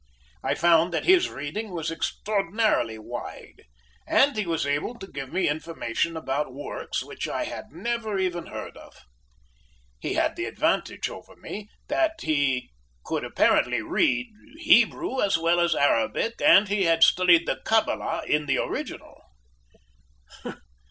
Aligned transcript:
I 0.43 0.55
found 0.55 0.91
that 0.95 1.05
his 1.05 1.29
reading 1.29 1.69
was 1.69 1.91
extraordinarily 1.91 2.97
wide, 2.97 3.65
and 4.07 4.35
he 4.35 4.47
was 4.47 4.65
able 4.65 4.95
to 4.95 5.05
give 5.05 5.31
me 5.31 5.47
information 5.47 6.17
about 6.17 6.51
works 6.55 7.03
which 7.03 7.27
I 7.27 7.43
had 7.43 7.65
never 7.69 8.17
even 8.17 8.47
heard 8.47 8.75
of. 8.77 8.97
He 9.99 10.13
had 10.15 10.35
the 10.35 10.45
advantage 10.45 11.07
over 11.07 11.35
me 11.35 11.69
that 11.87 12.15
he 12.23 12.71
could 13.05 13.23
apparently 13.23 13.83
read, 13.83 14.29
Hebrew 14.57 15.21
as 15.21 15.37
well 15.37 15.59
as 15.59 15.75
Arabic, 15.75 16.41
and 16.43 16.67
he 16.67 16.85
had 16.85 17.03
studied 17.03 17.47
the 17.47 17.59
Kabbalah 17.63 18.23
in 18.25 18.47
the 18.47 18.57
original." 18.57 19.21